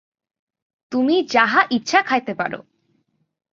তুমি 0.91 1.15
যাহা 1.29 1.61
ইচ্ছা 1.71 1.99
খাইতে 2.01 2.33
পার। 2.33 2.53